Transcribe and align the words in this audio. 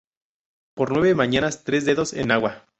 Por 0.73 0.93
nueve 0.93 1.13
mañanas, 1.13 1.63
tres 1.63 1.85
dedos 1.85 2.13
en 2.13 2.31
agua. 2.31 2.67